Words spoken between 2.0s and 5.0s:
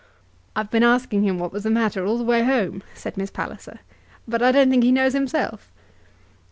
all the way home," said Miss Palliser, "but I don't think he